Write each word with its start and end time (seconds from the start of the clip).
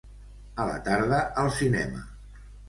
A 0.63 0.65
la 0.69 0.79
tarda, 0.87 1.19
al 1.43 1.51
cinema. 1.59 2.03